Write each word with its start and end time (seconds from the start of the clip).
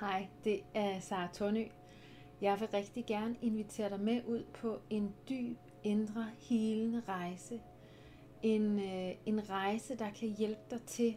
Hej, 0.00 0.26
det 0.44 0.60
er 0.74 1.00
Sara 1.00 1.28
Tornø. 1.32 1.64
Jeg 2.40 2.60
vil 2.60 2.68
rigtig 2.68 3.06
gerne 3.06 3.36
invitere 3.42 3.90
dig 3.90 4.00
med 4.00 4.20
ud 4.26 4.44
på 4.54 4.80
en 4.90 5.14
dyb, 5.28 5.58
indre, 5.82 6.26
helende 6.38 7.02
rejse. 7.08 7.60
En, 8.42 8.78
øh, 8.78 9.14
en 9.26 9.50
rejse, 9.50 9.96
der 9.96 10.10
kan 10.10 10.28
hjælpe 10.28 10.60
dig 10.70 10.82
til 10.82 11.16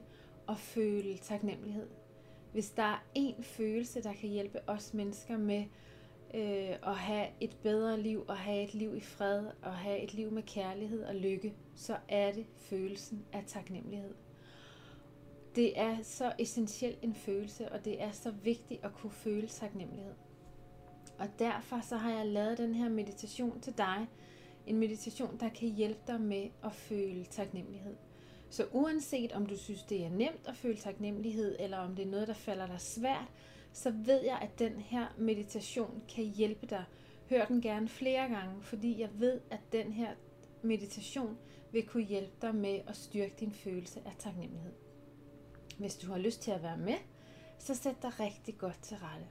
at 0.49 0.57
føle 0.57 1.17
taknemmelighed. 1.17 1.87
Hvis 2.51 2.69
der 2.69 2.83
er 2.83 3.03
en 3.15 3.43
følelse, 3.43 4.03
der 4.03 4.13
kan 4.13 4.29
hjælpe 4.29 4.69
os 4.69 4.93
mennesker 4.93 5.37
med 5.37 5.65
øh, 6.33 6.75
at 6.83 6.95
have 6.95 7.27
et 7.39 7.57
bedre 7.63 8.01
liv, 8.01 8.25
og 8.27 8.37
have 8.37 8.63
et 8.63 8.73
liv 8.73 8.95
i 8.95 9.01
fred, 9.01 9.45
og 9.61 9.73
have 9.73 9.99
et 9.99 10.13
liv 10.13 10.31
med 10.31 10.43
kærlighed 10.43 11.03
og 11.03 11.15
lykke, 11.15 11.53
så 11.75 11.97
er 12.09 12.31
det 12.31 12.45
følelsen 12.55 13.25
af 13.33 13.43
taknemmelighed. 13.47 14.13
Det 15.57 15.79
er 15.79 15.97
så 16.03 16.33
essentiel 16.39 16.97
en 17.01 17.13
følelse, 17.15 17.71
og 17.71 17.85
det 17.85 18.01
er 18.01 18.11
så 18.11 18.31
vigtigt 18.31 18.83
at 18.83 18.93
kunne 18.93 19.11
føle 19.11 19.47
taknemmelighed. 19.47 20.13
Og 21.19 21.27
derfor 21.39 21.81
så 21.81 21.97
har 21.97 22.11
jeg 22.11 22.25
lavet 22.25 22.57
den 22.57 22.73
her 22.73 22.89
meditation 22.89 23.61
til 23.61 23.77
dig. 23.77 24.07
En 24.67 24.77
meditation, 24.79 25.37
der 25.39 25.49
kan 25.49 25.69
hjælpe 25.69 25.99
dig 26.07 26.21
med 26.21 26.49
at 26.63 26.73
føle 26.73 27.25
taknemmelighed. 27.25 27.95
Så 28.49 28.65
uanset 28.71 29.31
om 29.31 29.45
du 29.45 29.57
synes, 29.57 29.83
det 29.83 30.05
er 30.05 30.09
nemt 30.09 30.47
at 30.47 30.55
føle 30.55 30.77
taknemmelighed, 30.77 31.55
eller 31.59 31.77
om 31.77 31.95
det 31.95 32.05
er 32.05 32.09
noget, 32.09 32.27
der 32.27 32.33
falder 32.33 32.67
dig 32.67 32.81
svært, 32.81 33.31
så 33.73 33.91
ved 33.91 34.23
jeg, 34.23 34.39
at 34.41 34.59
den 34.59 34.79
her 34.79 35.05
meditation 35.17 36.03
kan 36.15 36.23
hjælpe 36.23 36.65
dig. 36.65 36.83
Hør 37.29 37.45
den 37.45 37.61
gerne 37.61 37.87
flere 37.87 38.29
gange, 38.29 38.63
fordi 38.63 39.01
jeg 39.01 39.09
ved, 39.13 39.41
at 39.51 39.59
den 39.71 39.91
her 39.91 40.11
meditation 40.61 41.37
vil 41.71 41.87
kunne 41.87 42.03
hjælpe 42.03 42.35
dig 42.41 42.55
med 42.55 42.79
at 42.87 42.95
styrke 42.95 43.33
din 43.39 43.51
følelse 43.51 43.99
af 44.05 44.15
taknemmelighed. 44.19 44.86
Hvis 45.77 45.95
du 45.95 46.11
har 46.11 46.17
lyst 46.17 46.41
til 46.41 46.51
at 46.51 46.63
være 46.63 46.77
med, 46.77 46.97
så 47.59 47.75
sæt 47.75 48.01
dig 48.01 48.19
rigtig 48.19 48.57
godt 48.57 48.79
til 48.81 48.97
rette. 48.97 49.27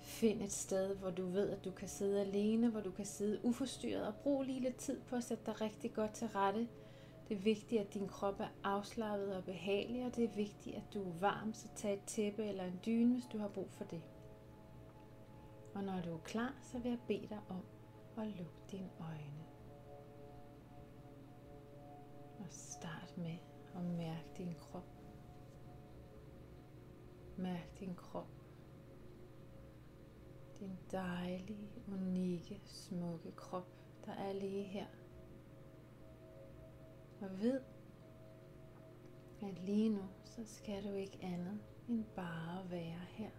Find 0.00 0.42
et 0.42 0.52
sted, 0.52 0.96
hvor 0.96 1.10
du 1.10 1.26
ved, 1.26 1.50
at 1.50 1.64
du 1.64 1.70
kan 1.70 1.88
sidde 1.88 2.20
alene, 2.20 2.70
hvor 2.70 2.80
du 2.80 2.90
kan 2.90 3.06
sidde 3.06 3.44
uforstyrret 3.44 4.06
og 4.06 4.14
brug 4.14 4.42
lige 4.42 4.60
lidt 4.60 4.76
tid 4.76 5.00
på 5.00 5.16
at 5.16 5.24
sætte 5.24 5.46
dig 5.46 5.60
rigtig 5.60 5.92
godt 5.92 6.12
til 6.12 6.28
rette. 6.28 6.68
Det 7.28 7.36
er 7.36 7.40
vigtigt, 7.40 7.80
at 7.80 7.94
din 7.94 8.08
krop 8.08 8.40
er 8.40 8.48
afslappet 8.64 9.36
og 9.36 9.44
behagelig, 9.44 10.06
og 10.06 10.16
det 10.16 10.24
er 10.24 10.34
vigtigt, 10.34 10.76
at 10.76 10.82
du 10.94 11.02
er 11.02 11.12
varm, 11.20 11.54
så 11.54 11.68
tag 11.76 11.94
et 11.94 12.04
tæppe 12.06 12.44
eller 12.44 12.64
en 12.64 12.80
dyne, 12.86 13.12
hvis 13.12 13.26
du 13.32 13.38
har 13.38 13.48
brug 13.48 13.70
for 13.70 13.84
det. 13.84 14.02
Og 15.74 15.84
når 15.84 16.00
du 16.04 16.14
er 16.14 16.18
klar, 16.18 16.54
så 16.62 16.78
vil 16.78 16.88
jeg 16.88 16.98
bede 17.08 17.26
dig 17.28 17.40
om 17.48 17.64
at 18.16 18.26
lukke 18.26 18.60
dine 18.70 18.90
øjne. 19.00 19.44
Og 22.38 22.46
start 22.48 23.14
med 23.16 23.49
Mærk 24.20 24.38
din 24.38 24.54
krop. 24.54 24.86
Mærk 27.36 27.80
din 27.80 27.94
krop. 27.94 28.28
Din 30.58 30.78
dejlige, 30.92 31.82
unikke, 31.88 32.60
smukke 32.64 33.32
krop, 33.32 33.66
der 34.06 34.12
er 34.12 34.32
lige 34.32 34.62
her. 34.62 34.86
Og 37.20 37.40
ved, 37.40 37.60
at 39.42 39.58
lige 39.58 39.88
nu, 39.88 40.02
så 40.24 40.44
skal 40.44 40.84
du 40.84 40.94
ikke 40.94 41.18
andet 41.22 41.60
end 41.88 42.04
bare 42.16 42.70
være 42.70 43.00
her. 43.08 43.30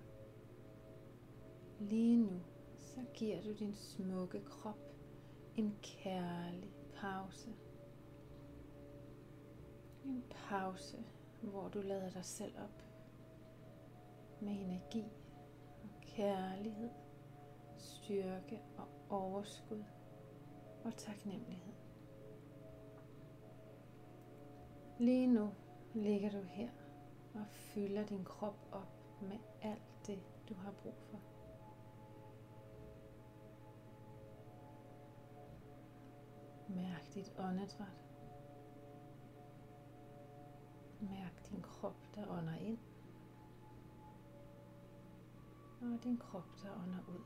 Lige 1.80 2.18
nu, 2.18 2.40
så 2.76 3.00
giver 3.14 3.42
du 3.42 3.54
din 3.54 3.74
smukke 3.74 4.42
krop 4.46 4.96
en 5.56 5.78
kærlig 5.82 6.74
pause. 6.94 7.50
En 10.06 10.24
pause, 10.30 10.98
hvor 11.42 11.68
du 11.68 11.82
lader 11.82 12.10
dig 12.10 12.26
selv 12.26 12.54
op 12.58 12.84
med 14.42 14.52
energi 14.52 15.06
og 15.84 15.90
kærlighed, 16.02 16.90
styrke 17.78 18.62
og 18.78 18.88
overskud 19.10 19.84
og 20.84 20.98
taknemmelighed. 20.98 21.74
Lige 25.00 25.28
nu 25.28 25.50
ligger 25.94 26.32
du 26.32 26.42
her 26.42 26.70
og 27.34 27.48
fylder 27.48 28.06
din 28.06 28.26
krop 28.26 28.68
op 28.72 29.22
med 29.22 29.38
alt 29.62 30.08
det, 30.08 30.20
du 30.50 30.54
har 30.54 30.72
brug 30.72 30.96
for. 31.10 31.20
Mærk 36.68 37.14
dit 37.14 37.34
åndedræt. 37.38 38.11
Mærk 41.02 41.50
din 41.50 41.62
krop, 41.62 42.16
der 42.16 42.28
ånder 42.28 42.56
ind. 42.56 42.80
Og 45.82 46.04
din 46.04 46.18
krop, 46.18 46.48
der 46.64 46.84
ånder 46.84 47.00
ud. 47.08 47.24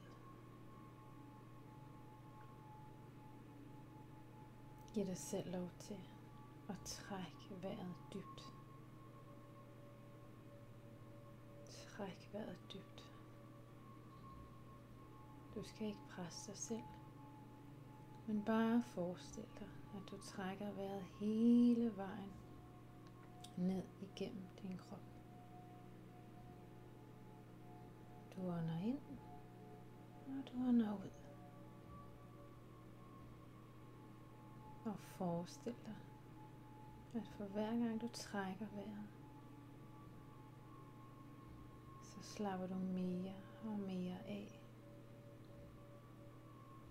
Giv 4.94 5.06
dig 5.06 5.18
selv 5.18 5.52
lov 5.52 5.70
til 5.80 5.98
at 6.70 6.76
trække 6.86 7.62
vejret 7.62 7.96
dybt. 8.14 8.54
Træk 11.66 12.30
vejret 12.34 12.58
dybt. 12.74 13.12
Du 15.56 15.64
skal 15.64 15.88
ikke 15.88 16.08
presse 16.10 16.52
dig 16.52 16.58
selv, 16.58 16.84
men 18.28 18.46
bare 18.46 18.84
forestil 18.84 19.48
dig, 19.60 19.70
at 19.96 20.12
du 20.12 20.18
trækker 20.18 20.72
vejret 20.72 21.04
hele 21.04 21.98
vejen 21.98 22.45
ned 23.58 23.84
igennem 24.02 24.46
din 24.62 24.78
krop. 24.78 25.02
Du 28.36 28.42
ånder 28.42 28.80
ind, 28.80 29.00
og 30.28 30.48
du 30.48 30.68
ånder 30.68 30.94
ud. 30.94 31.12
Og 34.86 35.00
forestil 35.00 35.76
dig, 35.86 35.96
at 37.14 37.28
for 37.28 37.46
hver 37.46 37.78
gang 37.80 38.02
du 38.02 38.08
trækker 38.14 38.66
vejret, 38.76 39.10
så 42.02 42.24
slapper 42.24 42.68
du 42.68 42.76
mere 42.76 43.34
og 43.64 43.80
mere 43.80 44.18
af. 44.28 44.62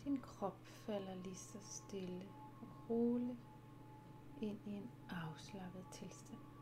Din 0.04 0.20
krop 0.20 0.56
falder 0.64 1.14
lige 1.14 1.36
så 1.36 1.58
stille 1.60 2.24
og 2.60 2.91
roligt 2.91 3.38
ind 4.41 4.58
i 4.66 4.70
en 4.70 4.91
afslappet 5.10 5.84
tilstand. 5.92 6.53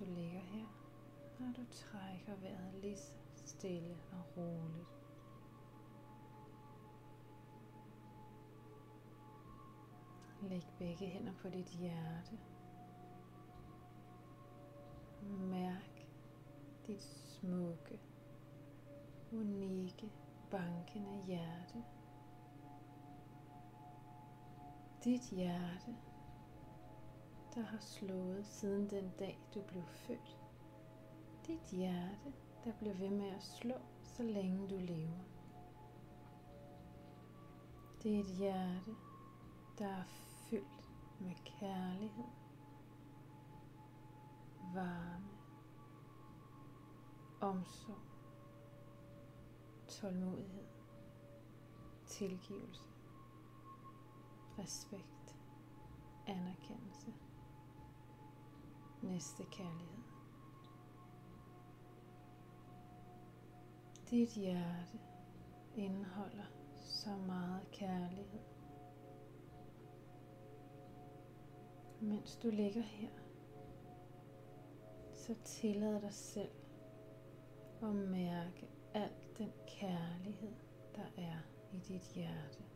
Du 0.00 0.04
ligger 0.04 0.40
her, 0.40 0.66
og 1.38 1.56
du 1.56 1.64
trækker 1.70 2.34
vejret 2.36 2.74
lige 2.82 2.96
så 2.96 3.12
stille 3.34 3.96
og 4.12 4.36
roligt. 4.36 4.88
Læg 10.42 10.62
begge 10.78 11.06
hænder 11.06 11.32
på 11.42 11.48
dit 11.48 11.66
hjerte. 11.66 12.38
Mærk 15.22 16.06
dit 16.86 17.02
smukke, 17.02 18.00
unikke, 19.32 20.12
bankende 20.50 21.24
hjerte. 21.26 21.84
Dit 25.04 25.30
hjerte, 25.30 25.96
der 27.54 27.62
har 27.62 27.78
slået 27.78 28.46
siden 28.46 28.90
den 28.90 29.12
dag, 29.18 29.38
du 29.54 29.62
blev 29.62 29.86
født. 29.86 30.38
Dit 31.46 31.70
hjerte, 31.70 32.32
der 32.64 32.72
bliver 32.72 32.94
ved 32.94 33.10
med 33.10 33.28
at 33.28 33.42
slå, 33.42 33.74
så 34.02 34.22
længe 34.22 34.68
du 34.68 34.76
lever. 34.78 35.24
Det 38.02 38.16
er 38.16 38.20
et 38.20 38.36
hjerte, 38.36 38.96
der 39.78 39.88
er 39.88 40.04
fyldt 40.50 40.84
med 41.20 41.34
kærlighed, 41.44 42.30
varme, 44.74 45.28
omsorg, 47.40 47.98
tålmodighed, 49.88 50.66
tilgivelse, 52.06 52.84
respekt, 54.58 55.36
anerkendelse, 56.26 57.12
næste 59.02 59.42
kærlighed. 59.52 60.02
Dit 64.10 64.28
hjerte 64.28 64.98
indeholder 65.74 66.44
så 66.76 67.16
meget 67.16 67.70
kærlighed. 67.72 68.40
Mens 72.00 72.36
du 72.36 72.50
ligger 72.50 72.82
her, 72.82 73.10
så 75.12 75.34
tillad 75.44 76.00
dig 76.00 76.14
selv 76.14 76.50
at 77.82 77.94
mærke 77.94 78.68
al 78.94 79.10
den 79.38 79.52
kærlighed, 79.66 80.52
der 80.96 81.22
er 81.22 81.38
i 81.72 81.78
dit 81.78 82.12
hjerte. 82.14 82.69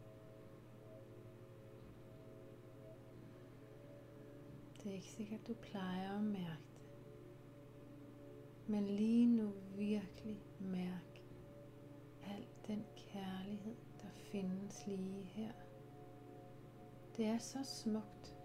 Det 4.84 4.90
er 4.90 4.94
ikke 4.94 5.12
sikkert, 5.12 5.48
du 5.48 5.54
plejer 5.54 6.16
at 6.18 6.24
mærke 6.24 6.62
det. 6.74 6.82
Men 8.66 8.86
lige 8.86 9.26
nu 9.26 9.52
virkelig 9.76 10.42
mærk 10.60 11.22
al 12.22 12.46
den 12.66 12.84
kærlighed, 12.96 13.76
der 14.02 14.08
findes 14.12 14.86
lige 14.86 15.22
her. 15.22 15.52
Det 17.16 17.26
er 17.26 17.38
så 17.38 17.58
smukt 17.64 18.36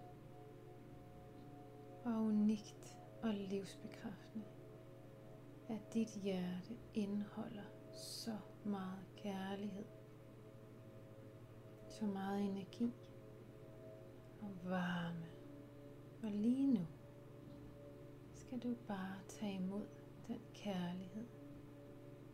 og 2.04 2.12
unikt 2.12 2.98
og 3.22 3.34
livsbekræftende, 3.34 4.46
at 5.68 5.94
dit 5.94 6.10
hjerte 6.22 6.76
indeholder 6.94 7.64
så 7.92 8.36
meget 8.64 9.06
kærlighed, 9.16 9.86
så 11.88 12.04
meget 12.04 12.40
energi 12.40 12.92
og 14.40 14.50
varme. 14.64 15.29
Og 16.22 16.30
lige 16.30 16.66
nu 16.66 16.86
skal 18.34 18.58
du 18.58 18.74
bare 18.88 19.16
tage 19.28 19.54
imod 19.54 19.86
den 20.26 20.40
kærlighed, 20.54 21.26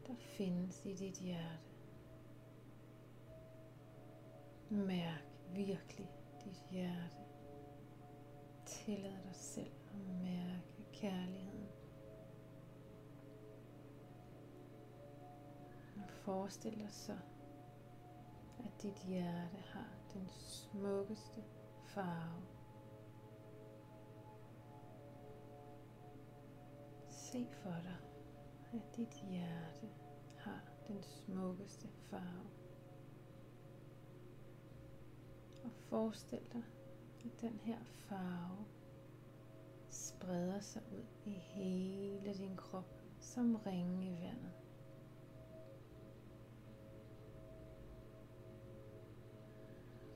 der 0.06 0.14
findes 0.16 0.86
i 0.86 0.94
dit 0.94 1.14
hjerte. 1.18 1.70
Mærk 4.70 5.24
virkelig 5.54 6.10
dit 6.44 6.64
hjerte. 6.70 7.16
Tillad 8.66 9.22
dig 9.24 9.34
selv 9.34 9.72
at 9.90 10.22
mærke 10.22 10.86
kærligheden. 10.92 11.68
Og 15.96 16.10
forestil 16.10 16.78
dig 16.78 16.90
så, 16.90 17.16
at 18.58 18.82
dit 18.82 19.04
hjerte 19.08 19.56
har 19.56 19.90
den 20.14 20.28
smukkeste 20.30 21.44
farve. 21.84 22.55
Se 27.36 27.46
for 27.62 27.70
dig, 27.70 27.96
at 28.72 28.96
dit 28.96 29.22
hjerte 29.30 29.88
har 30.36 30.60
den 30.88 31.02
smukkeste 31.02 31.88
farve. 31.88 32.50
Og 35.64 35.70
forestil 35.72 36.40
dig, 36.52 36.62
at 37.24 37.40
den 37.40 37.60
her 37.62 37.78
farve 37.84 38.64
spreder 39.90 40.60
sig 40.60 40.82
ud 40.92 41.04
i 41.24 41.30
hele 41.30 42.34
din 42.34 42.56
krop 42.56 43.02
som 43.20 43.56
ringe 43.56 44.06
i 44.06 44.22
vandet. 44.22 44.52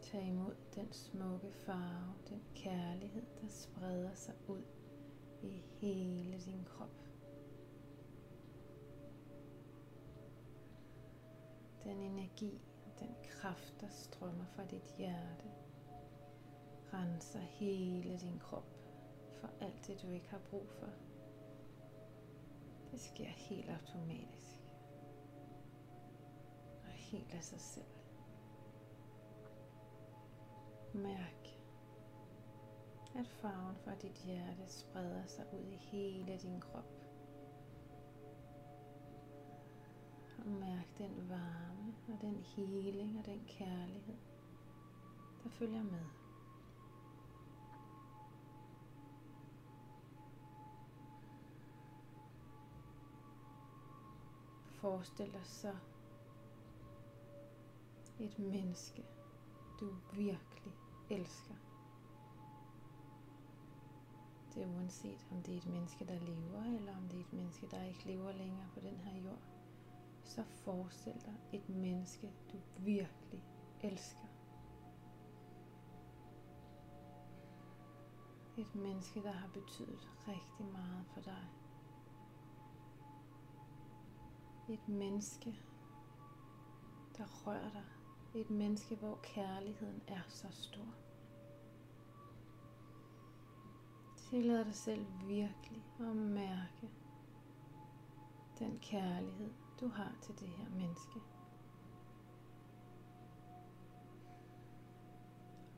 Tag 0.03 0.27
imod 0.27 0.55
den 0.75 0.93
smukke 0.93 1.53
farve, 1.53 2.15
den 2.29 2.43
kærlighed, 2.55 3.27
der 3.43 3.49
spreder 3.49 4.15
sig 4.15 4.35
ud 4.49 4.63
i 5.43 5.63
hele 5.81 6.39
din 6.39 6.65
krop. 6.65 7.10
Den 11.85 12.01
energi 12.01 12.61
og 12.87 13.01
den 13.01 13.17
kraft, 13.23 13.81
der 13.81 13.89
strømmer 13.89 14.45
fra 14.47 14.65
dit 14.65 14.95
hjerte, 14.99 15.51
renser 16.93 17.41
hele 17.41 18.19
din 18.19 18.39
krop 18.39 18.77
for 19.41 19.49
alt 19.61 19.87
det, 19.87 20.03
du 20.03 20.11
ikke 20.11 20.29
har 20.31 20.41
brug 20.51 20.67
for. 20.71 20.89
Det 22.91 23.01
sker 23.01 23.25
helt 23.25 23.71
automatisk 23.71 24.63
og 26.85 26.91
helt 26.91 27.35
af 27.35 27.45
sig 27.45 27.61
selv. 27.61 27.85
Mærk, 30.95 31.59
at 33.15 33.27
farven 33.27 33.77
fra 33.77 33.95
dit 33.95 34.23
hjerte 34.27 34.67
spreder 34.67 35.27
sig 35.27 35.45
ud 35.53 35.73
i 35.73 35.77
hele 35.77 36.39
din 36.39 36.61
krop. 36.61 37.00
Og 40.41 40.47
mærk 40.47 40.99
den 40.99 41.29
varme 41.29 41.95
og 42.09 42.21
den 42.21 42.35
heling 42.35 43.19
og 43.19 43.27
den 43.27 43.45
kærlighed, 43.49 44.17
der 45.45 45.51
følger 45.51 45.83
med. 45.83 46.05
Forestil 54.81 55.33
dig 55.33 55.47
så 55.47 55.77
et 58.21 58.39
menneske, 58.39 59.05
du 59.81 59.95
virkelig 60.13 60.75
elsker. 61.11 61.55
Det 64.55 64.63
er 64.63 64.67
uanset 64.67 65.27
om 65.31 65.43
det 65.43 65.55
er 65.55 65.59
et 65.59 65.67
menneske, 65.67 66.05
der 66.05 66.19
lever, 66.19 66.65
eller 66.65 66.97
om 66.97 67.09
det 67.09 67.17
er 67.17 67.21
et 67.21 67.33
menneske, 67.33 67.67
der 67.71 67.85
ikke 67.85 68.07
lever 68.07 68.33
længere 68.33 68.69
på 68.75 68.81
den 68.81 68.97
her 68.97 69.23
jord. 69.23 69.60
Så 70.31 70.45
forestil 70.45 71.13
dig 71.13 71.35
et 71.53 71.69
menneske, 71.69 72.33
du 72.53 72.57
virkelig 72.79 73.45
elsker. 73.81 74.27
Et 78.57 78.75
menneske, 78.75 79.23
der 79.23 79.33
har 79.33 79.49
betydet 79.49 80.09
rigtig 80.29 80.67
meget 80.73 81.07
for 81.07 81.21
dig. 81.21 81.49
Et 84.69 84.89
menneske, 84.89 85.61
der 87.19 87.47
rører 87.47 87.71
dig. 87.71 87.85
Et 88.35 88.51
menneske, 88.51 88.97
hvor 88.97 89.19
kærligheden 89.23 90.03
er 90.09 90.23
så 90.29 90.49
stor. 90.51 90.95
Tillad 94.17 94.65
dig 94.65 94.75
selv 94.75 95.07
virkelig 95.27 95.85
at 96.01 96.17
mærke 96.17 96.91
den 98.59 98.79
kærlighed, 98.79 99.51
du 99.81 99.89
har 99.89 100.13
til 100.23 100.39
det 100.41 100.49
her 100.49 100.69
menneske. 100.71 101.21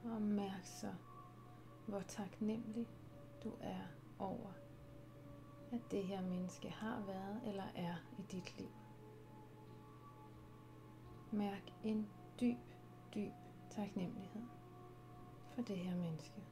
Og 0.04 0.22
mærk 0.22 0.64
så, 0.64 0.94
hvor 1.87 2.00
taknemmelig 2.00 2.87
du 3.44 3.52
er 3.60 3.82
over, 4.19 4.52
at 5.72 5.81
det 5.90 6.04
her 6.04 6.22
menneske 6.22 6.70
har 6.70 7.00
været 7.00 7.40
eller 7.46 7.64
er 7.75 7.94
i 8.19 8.22
dit 8.22 8.58
liv. 8.58 8.70
Mærk 11.31 11.72
en 11.84 12.08
dyb, 12.40 12.58
dyb 13.14 13.32
taknemmelighed 13.70 14.43
for 15.50 15.62
det 15.62 15.76
her 15.76 15.96
menneske. 15.96 16.43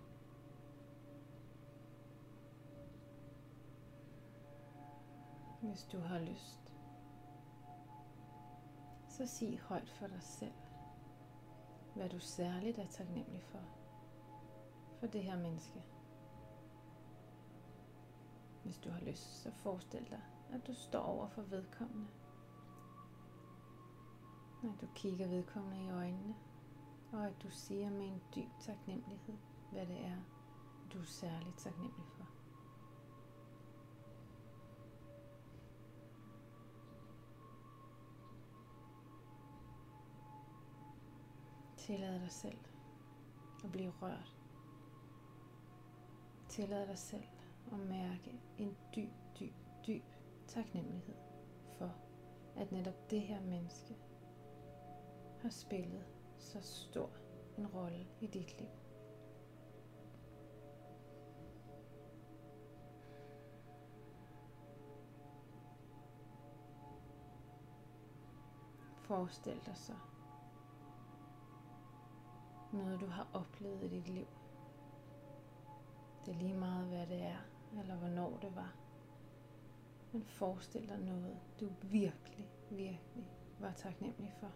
Hvis 5.62 5.82
du 5.92 5.98
har 5.98 6.18
lyst, 6.18 6.69
så 9.20 9.26
sig 9.26 9.58
højt 9.58 9.90
for 9.90 10.06
dig 10.06 10.22
selv, 10.22 10.52
hvad 11.94 12.08
du 12.08 12.18
særligt 12.18 12.78
er 12.78 12.86
taknemmelig 12.86 13.42
for, 13.42 13.62
for 15.00 15.06
det 15.06 15.22
her 15.22 15.38
menneske. 15.38 15.84
Hvis 18.64 18.78
du 18.78 18.90
har 18.90 19.00
lyst, 19.00 19.42
så 19.42 19.50
forestil 19.50 20.10
dig, 20.10 20.22
at 20.52 20.66
du 20.66 20.74
står 20.74 21.00
over 21.00 21.28
for 21.28 21.42
vedkommende. 21.42 22.06
Når 24.62 24.74
du 24.80 24.86
kigger 24.94 25.28
vedkommende 25.28 25.84
i 25.84 25.90
øjnene, 25.90 26.34
og 27.12 27.26
at 27.26 27.42
du 27.42 27.50
siger 27.50 27.90
med 27.90 28.06
en 28.06 28.22
dyb 28.36 28.50
taknemmelighed, 28.60 29.36
hvad 29.72 29.86
det 29.86 30.04
er, 30.04 30.18
du 30.92 31.00
er 31.00 31.04
særligt 31.04 31.58
taknemmelig 31.58 32.06
for. 32.16 32.19
Tillad 41.90 42.20
dig 42.20 42.30
selv 42.30 42.58
at 43.64 43.72
blive 43.72 43.92
rørt. 44.02 44.36
Tillad 46.48 46.86
dig 46.86 46.98
selv 46.98 47.24
at 47.72 47.78
mærke 47.78 48.40
en 48.58 48.76
dyb, 48.96 49.10
dyb, 49.40 49.54
dyb 49.86 50.04
taknemmelighed 50.46 51.14
for, 51.78 51.94
at 52.56 52.72
netop 52.72 53.10
det 53.10 53.20
her 53.20 53.40
menneske 53.40 53.96
har 55.42 55.48
spillet 55.48 56.04
så 56.38 56.60
stor 56.60 57.10
en 57.58 57.66
rolle 57.66 58.06
i 58.20 58.26
dit 58.26 58.58
liv. 58.58 58.70
Forestil 69.02 69.60
dig 69.66 69.76
så 69.76 69.94
noget, 72.84 73.00
du 73.00 73.06
har 73.06 73.28
oplevet 73.32 73.82
i 73.84 73.88
dit 73.88 74.08
liv. 74.08 74.26
Det 76.26 76.34
er 76.34 76.38
lige 76.38 76.54
meget, 76.54 76.86
hvad 76.86 77.06
det 77.06 77.22
er, 77.22 77.38
eller 77.80 77.96
hvornår 77.96 78.38
det 78.42 78.56
var. 78.56 78.74
Men 80.12 80.24
forestil 80.24 80.88
dig 80.88 80.98
noget, 80.98 81.38
du 81.60 81.68
virkelig, 81.82 82.50
virkelig 82.70 83.30
var 83.58 83.72
taknemmelig 83.72 84.32
for. 84.40 84.52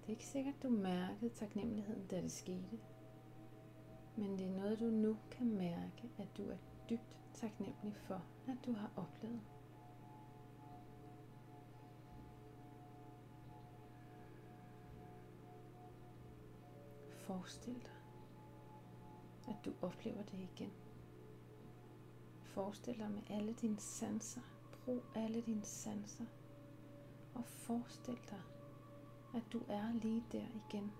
Det 0.00 0.06
er 0.06 0.10
ikke 0.10 0.26
sikkert, 0.26 0.62
du 0.62 0.68
mærkede 0.68 1.30
taknemmeligheden, 1.34 2.06
da 2.06 2.22
det 2.22 2.32
skete. 2.32 2.80
Men 4.16 4.38
det 4.38 4.46
er 4.46 4.60
noget, 4.60 4.80
du 4.80 4.84
nu 4.84 5.16
kan 5.30 5.56
mærke, 5.56 6.10
at 6.18 6.28
du 6.36 6.50
er 6.50 6.56
dybt 6.90 7.18
taknemmelig 7.34 7.96
for, 7.96 8.24
at 8.48 8.56
du 8.66 8.72
har 8.72 8.90
oplevet. 8.96 9.40
Forestil 17.30 17.74
dig, 17.74 17.96
at 19.48 19.64
du 19.64 19.72
oplever 19.82 20.22
det 20.22 20.38
igen. 20.38 20.72
Forestil 22.42 22.98
dig 22.98 23.10
med 23.10 23.22
alle 23.30 23.52
dine 23.52 23.78
sanser. 23.78 24.40
Brug 24.72 25.02
alle 25.14 25.40
dine 25.40 25.64
sanser. 25.64 26.24
Og 27.34 27.44
forestil 27.44 28.18
dig, 28.30 28.42
at 29.34 29.42
du 29.52 29.62
er 29.68 29.92
lige 29.92 30.24
der 30.32 30.46
igen. 30.46 30.92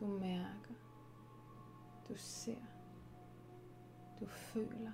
Du 0.00 0.06
mærker, 0.06 0.74
du 2.08 2.16
ser, 2.16 2.62
du 4.20 4.26
føler, 4.26 4.92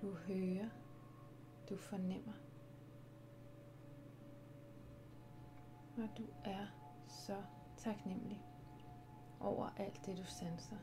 du 0.00 0.10
hører, 0.10 0.68
du 1.68 1.76
fornemmer. 1.76 2.34
Og 5.96 6.08
du 6.18 6.26
er 6.44 6.66
så 7.08 7.42
taknemmelig 7.76 8.53
over 9.44 9.70
alt 9.76 10.06
det, 10.06 10.18
du 10.18 10.24
sanser. 10.24 10.76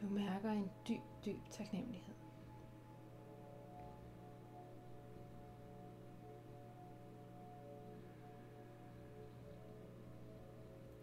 Du 0.00 0.08
mærker 0.08 0.50
en 0.50 0.70
dyb, 0.88 1.02
dyb 1.24 1.48
taknemmelighed. 1.50 2.14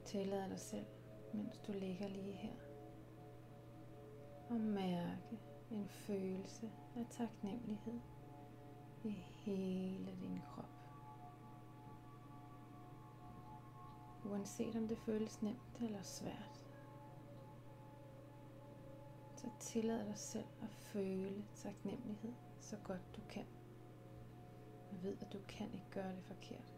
Tillad 0.05 0.49
dig 0.49 0.59
selv, 0.59 0.85
mens 1.33 1.57
du 1.57 1.71
ligger 1.71 2.07
lige 2.07 2.33
her, 2.33 2.53
og 4.49 4.55
mærke 4.55 5.39
en 5.71 5.87
følelse 5.87 6.71
af 6.95 7.05
taknemmelighed 7.09 7.99
i 9.03 9.11
hele 9.45 10.11
din 10.21 10.41
krop. 10.41 10.76
Uanset 14.31 14.75
om 14.75 14.87
det 14.87 14.97
føles 14.97 15.41
nemt 15.41 15.81
eller 15.81 16.01
svært, 16.01 16.65
så 19.35 19.47
tillad 19.59 20.05
dig 20.05 20.17
selv 20.17 20.47
at 20.61 20.69
føle 20.69 21.45
taknemmelighed 21.55 22.33
så 22.59 22.77
godt 22.83 23.15
du 23.15 23.21
kan. 23.29 23.45
Og 24.91 25.03
ved, 25.03 25.17
at 25.21 25.33
du 25.33 25.39
kan 25.47 25.73
ikke 25.73 25.89
gøre 25.91 26.15
det 26.15 26.23
forkert. 26.23 26.77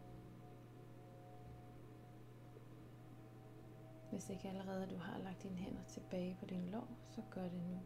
Hvis 4.12 4.30
ikke 4.30 4.48
allerede 4.48 4.88
du 4.90 4.98
har 4.98 5.18
lagt 5.18 5.44
dine 5.44 5.58
hænder 5.58 5.84
tilbage 5.84 6.38
på 6.40 6.46
din 6.46 6.70
lår, 6.70 6.88
så 7.08 7.22
gør 7.32 7.44
det 7.44 7.62
nu. 7.70 7.80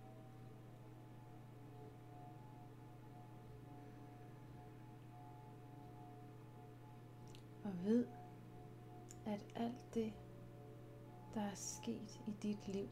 Og 7.63 7.83
ved, 7.83 8.07
at 9.25 9.45
alt 9.55 9.93
det, 9.93 10.13
der 11.33 11.41
er 11.41 11.55
sket 11.55 12.21
i 12.27 12.31
dit 12.41 12.67
liv, 12.67 12.89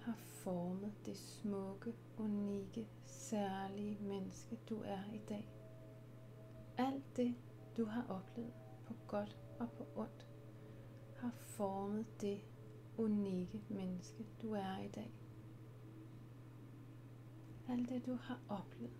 har 0.00 0.14
formet 0.14 0.94
det 1.06 1.16
smukke, 1.16 1.94
unikke, 2.18 2.88
særlige 3.06 3.98
menneske, 4.00 4.58
du 4.68 4.82
er 4.84 5.04
i 5.14 5.20
dag. 5.28 5.48
Alt 6.78 7.16
det, 7.16 7.34
du 7.76 7.84
har 7.84 8.06
oplevet 8.08 8.54
på 8.86 8.94
godt 9.06 9.36
og 9.58 9.70
på 9.70 9.86
ondt, 9.96 10.28
har 11.16 11.30
formet 11.30 12.06
det 12.20 12.40
unikke 12.98 13.62
menneske, 13.68 14.26
du 14.42 14.52
er 14.52 14.78
i 14.78 14.88
dag. 14.88 15.12
Alt 17.68 17.88
det, 17.88 18.06
du 18.06 18.14
har 18.14 18.40
oplevet, 18.48 18.96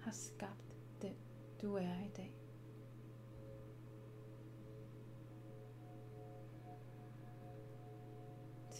har 0.00 0.12
skabt 0.12 0.76
den, 1.02 1.14
du 1.62 1.74
er 1.74 2.04
i 2.04 2.10
dag. 2.16 2.39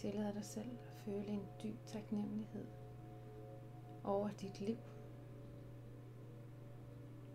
Tillad 0.01 0.33
dig 0.33 0.45
selv 0.45 0.71
at 0.71 0.87
føle 1.05 1.27
en 1.27 1.45
dyb 1.63 1.85
taknemmelighed 1.85 2.65
over 4.03 4.29
dit 4.29 4.61
liv. 4.61 4.77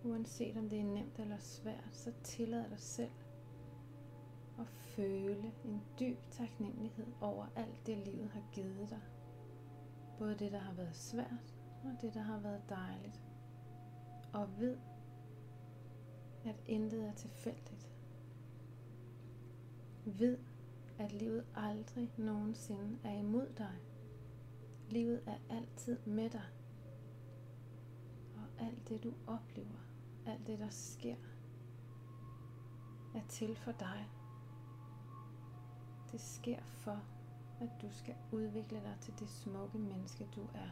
Uanset 0.05 0.57
om 0.57 0.69
det 0.69 0.81
er 0.81 0.85
nemt 0.85 1.19
eller 1.19 1.39
svært, 1.39 1.89
så 1.93 2.13
tillad 2.23 2.71
dig 2.71 2.81
selv 2.81 3.11
at 4.59 4.67
føle 4.67 5.53
en 5.65 5.83
dyb 6.01 6.19
taknemmelighed 6.31 7.07
over 7.21 7.47
alt 7.57 7.87
det 7.87 7.99
livet 7.99 8.31
har 8.31 8.43
givet 8.53 8.91
dig. 8.91 9.03
Både 10.19 10.35
det, 10.35 10.53
der 10.53 10.59
har 10.59 10.73
været 10.73 10.97
svært, 10.97 11.55
og 11.85 11.91
det, 12.03 12.15
der 12.15 12.23
har 12.23 12.39
været 12.39 12.63
dejligt. 12.69 13.21
Og 14.33 14.59
ved, 14.59 14.79
at 16.45 16.57
intet 16.67 17.05
er 17.05 17.15
tilfældigt. 17.15 17.91
Ved, 20.05 20.39
at 20.99 21.13
livet 21.13 21.45
aldrig 21.55 22.13
nogensinde 22.17 22.99
er 23.05 23.13
imod 23.13 23.49
dig. 23.59 23.81
Livet 24.91 25.23
er 25.27 25.37
altid 25.51 25.99
med 26.05 26.31
dig. 26.31 26.47
Og 28.37 28.65
alt 28.65 28.89
det 28.89 29.05
du 29.05 29.15
oplever, 29.27 29.79
alt 30.27 30.47
det 30.47 30.59
der 30.59 30.69
sker, 30.71 31.17
er 33.15 33.23
til 33.29 33.57
for 33.57 33.73
dig. 33.73 34.11
Det 36.13 36.21
sker 36.21 36.63
for, 36.65 37.03
at 37.61 37.69
du 37.83 37.87
skal 37.91 38.15
udvikle 38.33 38.79
dig 38.79 38.97
til 39.01 39.15
det 39.19 39.29
smukke 39.29 39.79
menneske 39.79 40.29
du 40.37 40.43
er. 40.55 40.71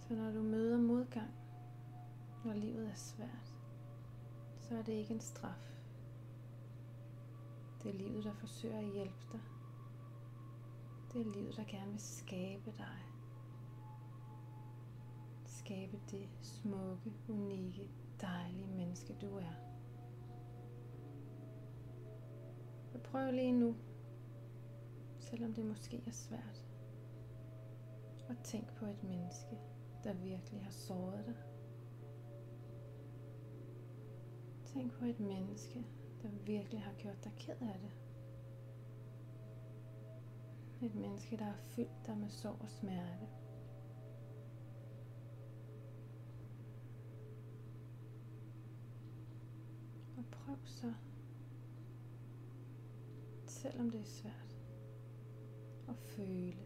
Så 0.00 0.14
når 0.14 0.30
du 0.30 0.42
møder 0.42 0.78
modgang, 0.78 1.30
når 2.44 2.52
livet 2.52 2.88
er 2.88 2.94
svært, 2.94 3.54
så 4.60 4.76
er 4.76 4.82
det 4.82 4.92
ikke 4.92 5.14
en 5.14 5.20
straf. 5.20 5.77
Det 7.88 7.94
er 7.94 7.98
livet, 7.98 8.24
der 8.24 8.32
forsøger 8.32 8.78
at 8.78 8.92
hjælpe 8.92 9.26
dig. 9.32 9.40
Det 11.12 11.20
er 11.20 11.32
livet, 11.32 11.56
der 11.56 11.64
gerne 11.64 11.90
vil 11.90 12.00
skabe 12.00 12.72
dig. 12.76 12.98
Skabe 15.44 16.00
det 16.10 16.28
smukke, 16.40 17.12
unikke, 17.28 17.88
dejlige 18.20 18.66
menneske, 18.66 19.16
du 19.20 19.36
er. 19.36 19.52
Og 22.94 23.00
prøv 23.00 23.32
lige 23.32 23.52
nu, 23.52 23.76
selvom 25.18 25.54
det 25.54 25.66
måske 25.66 26.02
er 26.06 26.12
svært, 26.12 26.66
at 28.28 28.36
tænk 28.44 28.74
på 28.74 28.86
et 28.86 29.04
menneske, 29.04 29.58
der 30.04 30.12
virkelig 30.12 30.62
har 30.62 30.70
såret 30.70 31.26
dig. 31.26 31.36
Tænk 34.64 34.92
på 34.92 35.04
et 35.04 35.20
menneske, 35.20 35.84
der 36.22 36.28
virkelig 36.28 36.82
har 36.82 36.92
gjort 36.92 37.24
dig 37.24 37.32
ked 37.36 37.56
af 37.60 37.78
det. 37.80 37.92
Et 40.82 40.94
menneske, 40.94 41.36
der 41.36 41.44
har 41.44 41.56
fyldt 41.56 42.06
dig 42.06 42.18
med 42.18 42.28
sorg 42.28 42.56
og 42.60 42.70
smerte. 42.70 43.28
Og 50.16 50.24
prøv 50.30 50.56
så, 50.64 50.94
selvom 53.46 53.90
det 53.90 54.00
er 54.00 54.04
svært, 54.04 54.58
at 55.88 55.96
føle 55.96 56.56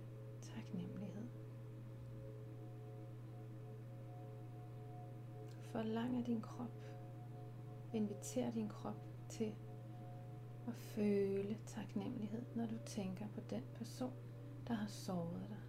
taknemmelighed. 0.40 1.28
Forlang 5.60 6.16
af 6.16 6.24
din 6.24 6.40
krop. 6.40 6.84
Inviter 7.92 8.50
din 8.50 8.68
krop 8.68 9.11
til 9.32 9.54
at 10.66 10.74
føle 10.74 11.58
taknemmelighed, 11.66 12.42
når 12.54 12.66
du 12.66 12.74
tænker 12.86 13.26
på 13.34 13.40
den 13.50 13.62
person, 13.78 14.12
der 14.68 14.74
har 14.74 14.86
såret 14.86 15.46
dig. 15.48 15.62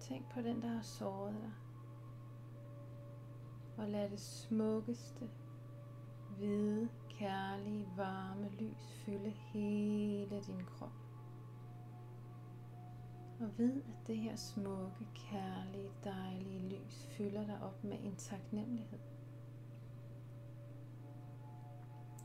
Tænk 0.00 0.30
på 0.30 0.40
den, 0.42 0.62
der 0.62 0.68
har 0.68 0.82
såret 0.82 1.34
dig. 1.34 1.52
Og 3.76 3.88
lad 3.88 4.10
det 4.10 4.20
smukkeste, 4.20 5.30
hvide, 6.36 6.88
kærlige, 7.10 7.88
varme 7.96 8.48
lys 8.48 8.92
fylde 9.04 9.30
hele 9.30 10.42
din 10.46 10.64
krop. 10.64 11.07
Og 13.40 13.58
ved, 13.58 13.82
at 13.82 14.06
det 14.06 14.18
her 14.18 14.36
smukke, 14.36 15.06
kærlige, 15.14 15.90
dejlige 16.04 16.68
lys 16.68 17.06
fylder 17.06 17.46
dig 17.46 17.62
op 17.62 17.84
med 17.84 17.98
en 18.02 18.16
taknemmelighed. 18.16 18.98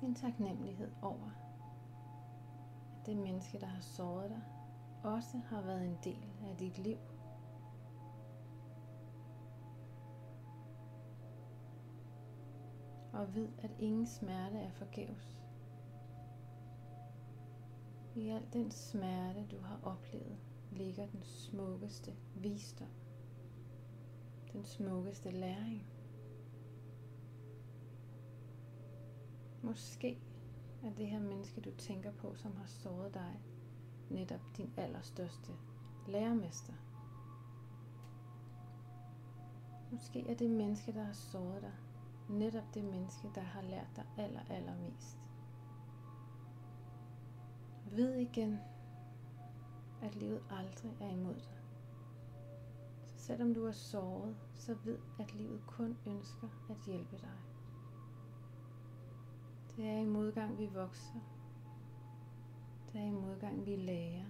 En 0.03 0.15
taknemmelighed 0.15 0.91
over, 1.01 1.29
at 2.99 3.05
det 3.05 3.17
menneske, 3.17 3.59
der 3.59 3.65
har 3.65 3.81
såret 3.81 4.29
dig, 4.29 4.41
også 5.03 5.37
har 5.37 5.61
været 5.61 5.85
en 5.85 5.97
del 6.03 6.29
af 6.49 6.57
dit 6.57 6.77
liv. 6.77 6.97
Og 13.13 13.35
ved, 13.35 13.49
at 13.57 13.71
ingen 13.79 14.07
smerte 14.07 14.57
er 14.57 14.71
forgæves. 14.71 15.39
I 18.15 18.29
al 18.29 18.43
den 18.53 18.71
smerte, 18.71 19.45
du 19.51 19.59
har 19.59 19.79
oplevet, 19.83 20.37
ligger 20.73 21.05
den 21.05 21.23
smukkeste 21.23 22.13
visdom. 22.35 22.87
Den 24.53 24.65
smukkeste 24.65 25.31
læring. 25.31 25.85
Måske 29.61 30.21
er 30.83 30.93
det 30.93 31.07
her 31.07 31.19
menneske, 31.19 31.61
du 31.61 31.71
tænker 31.71 32.11
på, 32.11 32.35
som 32.35 32.55
har 32.55 32.65
såret 32.65 33.13
dig, 33.13 33.39
netop 34.09 34.41
din 34.57 34.73
allerstørste 34.77 35.51
lærermester. 36.07 36.73
Måske 39.91 40.29
er 40.29 40.35
det 40.35 40.49
menneske, 40.49 40.93
der 40.93 41.03
har 41.03 41.13
såret 41.13 41.61
dig, 41.61 41.73
netop 42.29 42.73
det 42.73 42.83
menneske, 42.83 43.27
der 43.35 43.41
har 43.41 43.61
lært 43.61 43.87
dig 43.95 44.05
aller, 44.17 44.41
allermest. 44.49 45.17
Ved 47.91 48.15
igen, 48.15 48.59
at 50.03 50.15
livet 50.15 50.43
aldrig 50.49 50.97
er 51.01 51.09
imod 51.09 51.35
dig. 51.35 51.59
Så 53.05 53.17
selvom 53.17 53.53
du 53.53 53.65
er 53.65 53.71
såret, 53.71 54.35
så 54.55 54.75
ved, 54.83 54.97
at 55.19 55.33
livet 55.35 55.61
kun 55.67 55.97
ønsker 56.05 56.47
at 56.69 56.75
hjælpe 56.85 57.17
dig. 57.17 57.39
Det 59.75 59.85
er 59.85 59.97
i 59.97 60.05
modgang, 60.05 60.57
vi 60.57 60.65
vokser. 60.65 61.19
Det 62.93 63.01
er 63.01 63.05
i 63.05 63.11
modgang, 63.11 63.65
vi 63.65 63.75
lærer. 63.75 64.25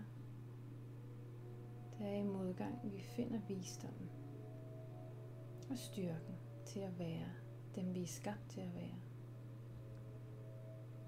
Det 1.97 2.07
er 2.07 2.15
i 2.15 2.23
modgang, 2.23 2.79
vi 2.83 2.99
finder 2.99 3.39
visdommen 3.47 4.09
og 5.69 5.77
styrken 5.77 6.35
til 6.65 6.79
at 6.79 6.99
være 6.99 7.29
dem, 7.75 7.93
vi 7.93 8.03
er 8.03 8.07
skabt 8.07 8.49
til 8.49 8.61
at 8.61 8.75
være. 8.75 8.99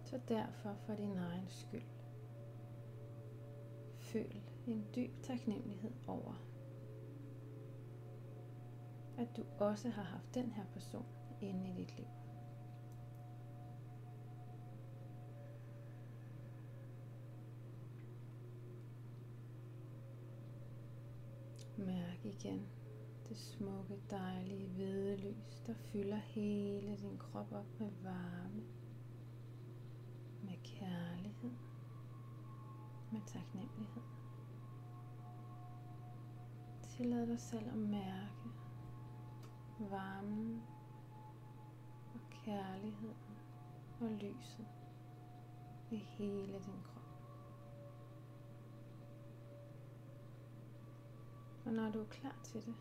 Så 0.03 0.19
derfor 0.27 0.73
for 0.85 0.93
din 0.93 1.17
egen 1.17 1.49
skyld, 1.49 1.81
føl 4.15 4.41
en 4.67 4.85
dyb 4.95 5.23
taknemmelighed 5.23 5.91
over, 6.07 6.33
at 9.17 9.27
du 9.37 9.43
også 9.57 9.89
har 9.89 10.03
haft 10.03 10.35
den 10.35 10.51
her 10.51 10.65
person 10.73 11.05
inde 11.41 11.69
i 11.69 11.73
dit 11.73 11.97
liv. 11.97 12.05
Mærk 21.77 22.25
igen 22.25 22.67
det 23.29 23.37
smukke, 23.37 23.99
dejlige 24.09 24.67
hvide 24.67 25.17
lys, 25.17 25.61
der 25.67 25.73
fylder 25.73 26.17
hele 26.17 26.97
din 26.97 27.17
krop 27.17 27.51
op 27.51 27.79
med 27.79 27.89
varme, 28.03 28.63
med 30.43 30.55
kærlighed, 30.63 31.34
med 33.15 33.25
taknemmelighed. 33.25 34.01
Tillad 36.83 37.27
dig 37.27 37.39
selv 37.39 37.67
at 37.69 37.77
mærke 37.77 38.49
varmen 39.79 40.63
og 42.13 42.19
kærligheden 42.29 43.37
og 44.01 44.09
lyset 44.09 44.67
i 45.91 45.95
hele 45.95 46.53
din 46.53 46.83
krop. 46.83 47.03
Og 51.65 51.73
når 51.73 51.91
du 51.91 52.01
er 52.01 52.07
klar 52.09 52.39
til 52.43 52.65
det, 52.65 52.75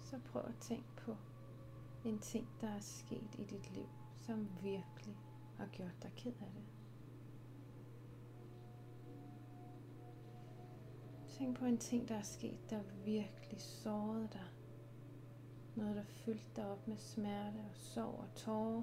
så 0.00 0.18
prøv 0.18 0.42
at 0.42 0.56
tænke 0.60 0.88
på 0.96 1.16
en 2.04 2.18
ting, 2.18 2.48
der 2.60 2.68
er 2.68 2.80
sket 2.80 3.34
i 3.38 3.44
dit 3.44 3.70
liv, 3.70 3.88
som 4.16 4.48
virkelig 4.62 5.16
har 5.56 5.66
gjort 5.66 6.02
dig 6.02 6.12
ked 6.16 6.32
af 6.40 6.52
det. 6.54 6.81
Tænk 11.42 11.58
på 11.58 11.64
en 11.64 11.78
ting, 11.78 12.08
der 12.08 12.14
er 12.14 12.22
sket, 12.22 12.70
der 12.70 12.80
virkelig 13.04 13.60
sårede 13.60 14.28
dig. 14.32 14.46
Noget, 15.76 15.96
der 15.96 16.02
fyldte 16.04 16.46
dig 16.56 16.70
op 16.70 16.88
med 16.88 16.96
smerte 16.96 17.56
og 17.56 17.76
sorg 17.76 18.18
og 18.18 18.34
tårer. 18.34 18.82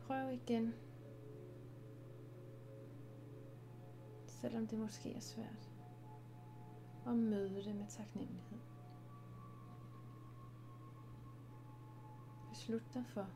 Prøv 0.00 0.32
igen. 0.32 0.74
Selvom 4.26 4.66
det 4.66 4.78
måske 4.78 5.14
er 5.14 5.20
svært 5.20 5.70
og 7.04 7.16
møde 7.16 7.64
det 7.64 7.76
med 7.76 7.86
taknemmelighed. 7.88 8.58
Beslut 12.48 12.94
dig 12.94 13.04
for, 13.06 13.28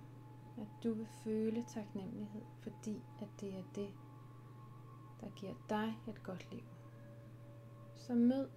at 0.57 0.68
du 0.83 0.95
vil 0.95 1.07
føle 1.07 1.62
taknemmelighed, 1.62 2.45
fordi 2.61 3.03
at 3.21 3.29
det 3.40 3.55
er 3.55 3.62
det, 3.75 3.92
der 5.23 5.31
giver 5.31 5.55
dig 5.69 5.99
et 6.09 6.23
godt 6.23 6.51
liv. 6.51 6.65
Så 7.95 8.15
mød 8.15 8.49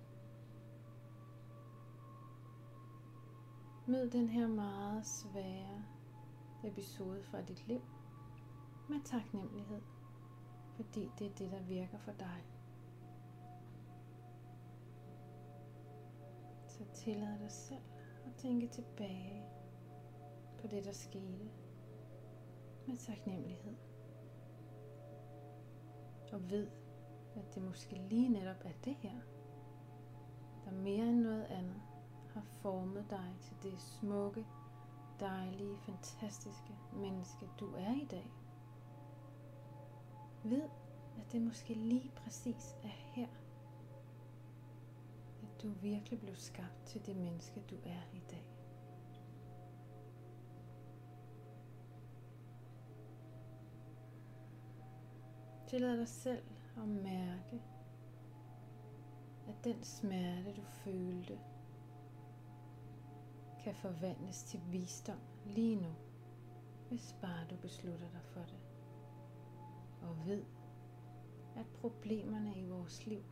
Mød 3.87 4.09
den 4.09 4.29
her 4.29 4.47
meget 4.47 5.05
svære 5.05 5.83
episode 6.63 7.23
fra 7.23 7.41
dit 7.41 7.67
liv 7.67 7.81
med 8.89 9.03
taknemmelighed, 9.03 9.81
fordi 10.75 11.11
det 11.19 11.27
er 11.27 11.35
det, 11.35 11.51
der 11.51 11.61
virker 11.61 11.97
for 11.97 12.11
dig. 12.11 12.43
Så 16.67 16.83
tillad 16.93 17.39
dig 17.39 17.51
selv 17.51 17.83
at 18.25 18.35
tænke 18.37 18.67
tilbage 18.67 19.45
på 20.57 20.67
det, 20.67 20.85
der 20.85 20.91
skete 20.91 21.49
med 22.87 22.97
taknemmelighed. 22.97 23.75
Og 26.35 26.49
ved, 26.49 26.67
at 27.35 27.55
det 27.55 27.63
måske 27.63 27.95
lige 28.09 28.29
netop 28.29 28.65
er 28.65 28.71
det 28.85 28.95
her, 28.95 29.19
der 30.65 30.71
mere 30.71 31.05
end 31.05 31.19
noget 31.19 31.43
andet 31.43 31.81
har 32.33 32.41
formet 32.41 33.05
dig 33.09 33.35
til 33.41 33.55
det 33.63 33.81
smukke, 33.81 34.45
dejlige, 35.19 35.77
fantastiske 35.77 36.75
menneske, 36.93 37.49
du 37.59 37.73
er 37.75 37.93
i 38.01 38.05
dag. 38.11 38.31
Ved, 40.43 40.69
at 41.17 41.31
det 41.31 41.41
måske 41.41 41.73
lige 41.73 42.11
præcis 42.15 42.75
er 42.83 42.87
her, 42.87 43.27
at 45.43 45.63
du 45.63 45.69
virkelig 45.69 46.19
blev 46.19 46.35
skabt 46.35 46.85
til 46.85 47.05
det 47.05 47.15
menneske, 47.15 47.63
du 47.69 47.75
er 47.83 48.01
i 48.13 48.21
dag. 48.31 48.54
Tillad 55.67 55.97
dig 55.97 56.07
selv 56.07 56.43
at 56.77 56.87
mærke, 56.87 57.61
at 59.47 59.55
den 59.63 59.83
smerte, 59.83 60.53
du 60.55 60.61
følte, 60.61 61.39
kan 63.63 63.75
forvandles 63.75 64.43
til 64.43 64.61
visdom 64.71 65.19
lige 65.45 65.75
nu, 65.75 65.95
hvis 66.89 67.15
bare 67.21 67.47
du 67.49 67.55
beslutter 67.55 68.09
dig 68.11 68.21
for 68.23 68.39
det. 68.39 68.59
Og 70.01 70.27
ved, 70.27 70.43
at 71.55 71.65
problemerne 71.81 72.55
i 72.55 72.69
vores 72.69 73.07
liv 73.07 73.23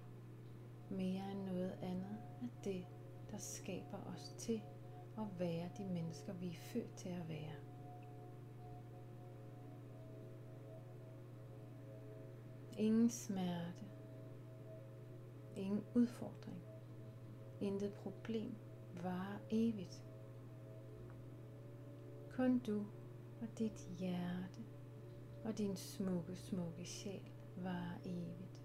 mere 0.89 1.31
end 1.31 1.43
noget 1.45 1.77
andet 1.81 2.17
er 2.41 2.47
det, 2.63 2.85
der 3.31 3.37
skaber 3.37 3.97
os 4.13 4.35
til 4.37 4.61
at 5.17 5.39
være 5.39 5.69
de 5.77 5.85
mennesker, 5.85 6.33
vi 6.33 6.47
er 6.49 6.53
født 6.73 6.95
til 6.95 7.09
at 7.09 7.29
være. 7.29 7.72
Ingen 12.77 13.09
smerte, 13.09 13.85
ingen 15.55 15.83
udfordring, 15.95 16.61
intet 17.61 17.93
problem 17.93 18.55
varer 19.03 19.39
evigt. 19.51 20.03
Kun 22.29 22.59
du 22.59 22.85
og 23.41 23.47
dit 23.59 23.89
hjerte 23.99 24.63
og 25.43 25.57
din 25.57 25.75
smukke, 25.75 26.35
smukke 26.35 26.85
sjæl 26.85 27.31
varer 27.57 27.97
evigt. 28.05 28.63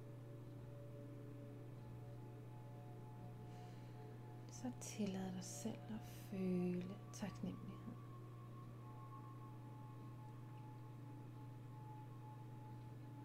så 4.62 4.72
tillad 4.80 5.32
dig 5.32 5.44
selv 5.44 5.78
at 5.90 6.10
føle 6.30 6.94
taknemmelighed. 7.12 7.77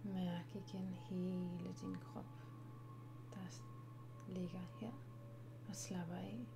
Mærk 0.04 0.56
igen 0.56 0.94
hele 0.94 1.74
din 1.82 1.96
krop, 1.96 2.26
der 3.34 3.62
ligger 4.28 4.60
her 4.80 4.92
og 5.68 5.76
slapper 5.76 6.16
af. 6.16 6.48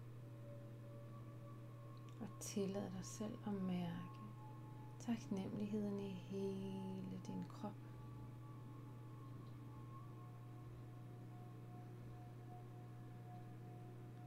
Og 2.21 2.27
tillad 2.39 2.91
dig 2.91 3.05
selv 3.05 3.37
at 3.47 3.53
mærke 3.53 4.17
taknemmeligheden 4.99 5.99
i 5.99 6.13
hele 6.13 7.21
din 7.27 7.45
krop. 7.49 7.75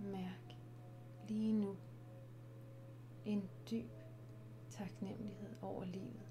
Mærk 0.01 0.57
lige 1.29 1.53
nu, 1.53 1.77
en 3.25 3.49
dyb 3.71 3.91
taknemmelighed 4.71 5.57
over 5.63 5.85
livet. 5.85 6.30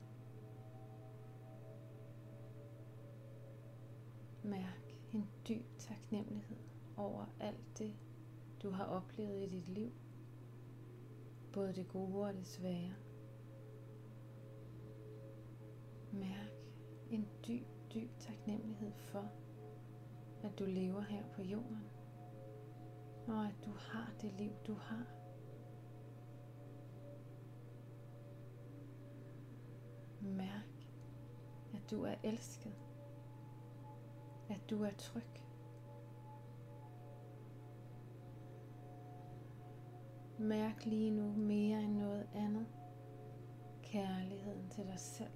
Taknemmelighed 6.09 6.57
over 6.97 7.25
alt 7.39 7.77
det, 7.77 7.93
du 8.63 8.69
har 8.69 8.85
oplevet 8.85 9.43
i 9.43 9.49
dit 9.49 9.69
liv. 9.69 9.91
Både 11.53 11.73
det 11.73 11.87
gode 11.87 12.27
og 12.27 12.33
det 12.33 12.45
svære. 12.45 12.93
Mærk 16.11 16.53
en 17.09 17.27
dyb, 17.47 17.67
dyb 17.93 18.09
taknemmelighed 18.19 18.91
for, 18.97 19.31
at 20.43 20.59
du 20.59 20.65
lever 20.65 21.01
her 21.01 21.23
på 21.35 21.41
jorden. 21.41 21.89
Og 23.27 23.45
at 23.45 23.55
du 23.65 23.71
har 23.71 24.13
det 24.21 24.33
liv, 24.33 24.51
du 24.67 24.73
har. 24.73 25.05
Mærk, 30.21 30.87
at 31.73 31.91
du 31.91 32.03
er 32.03 32.15
elsket. 32.23 32.73
At 34.49 34.69
du 34.69 34.83
er 34.83 34.91
tryg. 34.97 35.48
Mærk 40.39 40.85
lige 40.85 41.11
nu 41.11 41.31
mere 41.31 41.83
end 41.83 41.95
noget 41.97 42.27
andet 42.35 42.67
kærligheden 43.83 44.69
til 44.69 44.85
dig 44.85 44.99
selv 44.99 45.31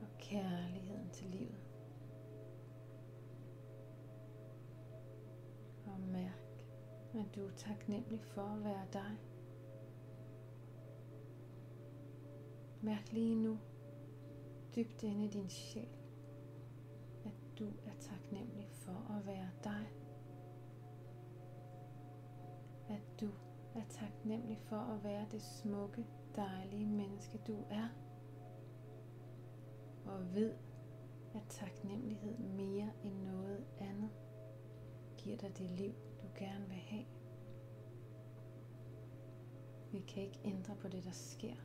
og 0.00 0.06
kærligheden 0.18 1.10
til 1.12 1.26
livet. 1.26 1.60
Og 5.86 6.00
mærk, 6.00 6.64
at 7.14 7.34
du 7.34 7.46
er 7.46 7.50
taknemmelig 7.56 8.20
for 8.20 8.42
at 8.42 8.64
være 8.64 8.86
dig. 8.92 9.16
Mærk 12.82 13.12
lige 13.12 13.34
nu, 13.34 13.58
dybt 14.76 15.02
inde 15.02 15.24
i 15.24 15.28
din 15.28 15.48
sjæl, 15.48 15.88
at 17.24 17.58
du 17.58 17.66
er 17.66 17.94
taknemmelig 18.00 18.68
for 18.72 19.16
at 19.18 19.26
være 19.26 19.50
dig. 19.64 19.79
Vær 23.74 23.84
taknemmelig 23.88 24.58
for 24.58 24.76
at 24.76 25.04
være 25.04 25.26
det 25.30 25.42
smukke, 25.42 26.06
dejlige 26.36 26.86
menneske, 26.86 27.38
du 27.46 27.56
er. 27.70 27.88
Og 30.06 30.34
ved, 30.34 30.54
at 31.34 31.42
taknemmelighed 31.48 32.38
mere 32.38 32.90
end 33.04 33.14
noget 33.22 33.64
andet 33.80 34.10
giver 35.18 35.36
dig 35.36 35.58
det 35.58 35.70
liv, 35.70 35.92
du 36.22 36.26
gerne 36.38 36.66
vil 36.66 36.76
have. 36.76 37.04
Vi 39.92 39.98
kan 39.98 40.22
ikke 40.22 40.40
ændre 40.44 40.76
på 40.76 40.88
det, 40.88 41.04
der 41.04 41.10
sker. 41.10 41.56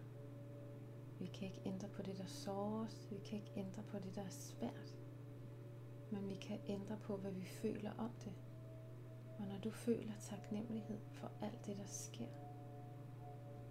Vi 1.19 1.25
kan 1.25 1.47
ikke 1.47 1.61
ændre 1.65 1.87
på 1.87 2.01
det, 2.01 2.17
der 2.17 2.25
sårer 2.25 2.85
os. 2.85 3.07
Vi 3.11 3.17
kan 3.25 3.39
ikke 3.39 3.51
ændre 3.55 3.83
på 3.83 3.99
det, 3.99 4.15
der 4.15 4.21
er 4.21 4.29
svært. 4.29 4.95
Men 6.11 6.29
vi 6.29 6.35
kan 6.35 6.59
ændre 6.67 6.97
på, 6.97 7.17
hvad 7.17 7.31
vi 7.31 7.45
føler 7.45 7.91
om 7.97 8.11
det. 8.23 8.33
Og 9.39 9.47
når 9.47 9.57
du 9.63 9.69
føler 9.69 10.13
taknemmelighed 10.19 10.99
for 11.11 11.31
alt 11.41 11.65
det, 11.65 11.77
der 11.77 11.85
sker, 11.85 12.27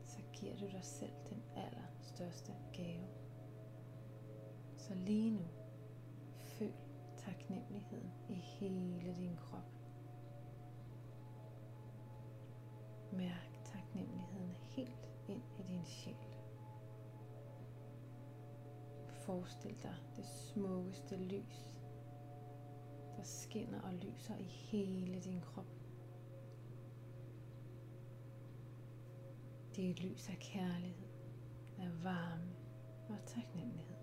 så 0.06 0.18
giver 0.32 0.56
du 0.56 0.66
dig 0.66 0.84
selv 0.84 1.12
den 1.30 1.42
allerstørste 1.56 2.52
gave. 2.72 3.06
Så 4.76 4.94
lige 4.94 5.30
nu, 5.30 5.44
føl 6.38 6.72
taknemmeligheden 7.16 8.12
i 8.28 8.34
hele 8.34 9.14
din 9.16 9.36
krop. 9.36 9.70
Mærk 13.12 13.60
taknemmeligheden 13.64 14.56
helt 14.60 15.08
ind 15.28 15.42
i 15.58 15.62
din 15.62 15.84
sjæl. 15.84 16.16
Forestil 19.10 19.82
dig 19.82 19.96
det 20.16 20.26
smukkeste 20.26 21.16
lys, 21.16 21.73
skinner 23.26 23.80
og 23.80 23.94
lyser 23.94 24.36
i 24.36 24.42
hele 24.42 25.20
din 25.20 25.40
krop. 25.40 25.66
Det 29.76 29.86
er 29.86 29.90
et 29.90 30.00
lys 30.00 30.28
af 30.28 30.36
kærlighed, 30.40 31.08
af 31.78 32.04
varme 32.04 32.56
og 33.08 33.16
taknemmelighed. 33.26 33.96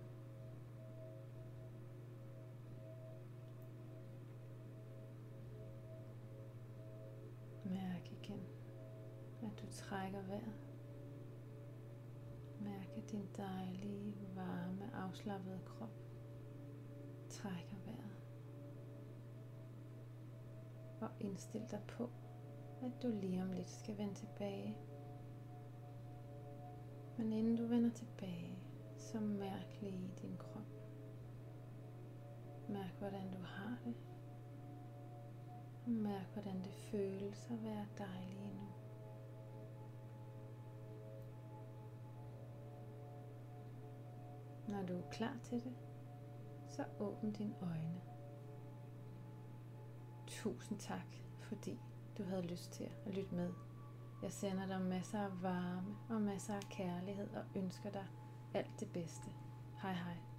Mærk 7.66 8.12
igen, 8.12 8.42
at 9.44 9.62
du 9.62 9.66
trækker 9.72 10.22
vejret. 10.22 10.68
Mærk, 12.60 12.88
at 12.98 13.12
din 13.12 13.28
dejlige, 13.38 14.16
varme, 14.36 14.96
afslappede 14.96 15.60
krop 15.66 16.02
trækker 17.30 17.71
Og 21.02 21.10
indstil 21.20 21.62
dig 21.72 21.82
på, 21.88 22.10
at 22.84 22.92
du 23.04 23.08
lige 23.08 23.42
om 23.42 23.52
lidt 23.52 23.70
skal 23.70 23.98
vende 23.98 24.14
tilbage. 24.14 24.78
Men 27.18 27.34
inden 27.34 27.56
du 27.56 27.66
vender 27.66 27.90
tilbage, 27.90 28.60
så 28.98 29.20
mærk 29.20 29.82
lige 29.82 30.12
din 30.22 30.38
krop. 30.38 30.68
Mærk, 32.70 32.94
hvordan 33.00 33.32
du 33.32 33.40
har 33.44 33.78
det. 33.86 33.96
Og 35.86 35.92
mærk, 35.92 36.34
hvordan 36.34 36.56
det 36.56 36.74
føles 36.74 37.50
at 37.52 37.64
være 37.64 37.88
dig 37.98 38.36
lige 38.38 38.54
nu. 38.54 38.68
Når 44.68 44.86
du 44.86 44.94
er 44.94 45.10
klar 45.12 45.38
til 45.44 45.64
det, 45.64 45.74
så 46.70 46.84
åbn 47.00 47.32
dine 47.32 47.56
øjne. 47.62 48.11
Tusind 50.42 50.80
tak, 50.80 51.06
fordi 51.40 51.80
du 52.18 52.24
havde 52.24 52.42
lyst 52.42 52.72
til 52.72 52.90
at 53.06 53.14
lytte 53.16 53.36
med. 53.36 53.54
Jeg 54.22 54.32
sender 54.32 54.66
dig 54.66 54.82
masser 54.82 55.20
af 55.20 55.42
varme 55.42 55.96
og 56.10 56.22
masser 56.22 56.54
af 56.54 56.62
kærlighed 56.70 57.28
og 57.36 57.44
ønsker 57.56 57.90
dig 57.90 58.06
alt 58.54 58.80
det 58.80 58.92
bedste. 58.94 59.32
Hej 59.82 59.94
hej. 59.94 60.31